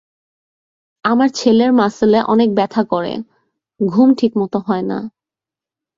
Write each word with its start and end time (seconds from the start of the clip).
আমার 1.05 1.29
ছেলের 1.29 1.71
মাসলে 1.73 2.17
অনেক 2.23 2.49
ব্যথা 2.55 2.83
করে, 2.83 3.13
ঘুম 3.79 4.09
ঠিকমত 4.13 4.53
হয় 4.67 4.81
না। 4.81 4.97